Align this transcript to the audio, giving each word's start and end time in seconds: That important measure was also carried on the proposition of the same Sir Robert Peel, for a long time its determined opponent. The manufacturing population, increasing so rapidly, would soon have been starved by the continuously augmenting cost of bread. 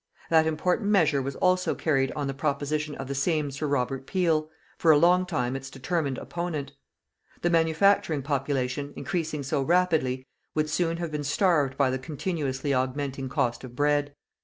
That 0.31 0.47
important 0.47 0.89
measure 0.89 1.21
was 1.21 1.35
also 1.35 1.75
carried 1.75 2.11
on 2.13 2.25
the 2.25 2.33
proposition 2.33 2.95
of 2.95 3.07
the 3.07 3.13
same 3.13 3.51
Sir 3.51 3.67
Robert 3.67 4.07
Peel, 4.07 4.49
for 4.79 4.89
a 4.89 4.97
long 4.97 5.27
time 5.27 5.55
its 5.55 5.69
determined 5.69 6.17
opponent. 6.17 6.71
The 7.43 7.51
manufacturing 7.51 8.23
population, 8.23 8.93
increasing 8.95 9.43
so 9.43 9.61
rapidly, 9.61 10.25
would 10.55 10.71
soon 10.71 10.97
have 10.97 11.11
been 11.11 11.23
starved 11.23 11.77
by 11.77 11.91
the 11.91 11.99
continuously 11.99 12.73
augmenting 12.73 13.29
cost 13.29 13.63
of 13.63 13.75
bread. 13.75 14.15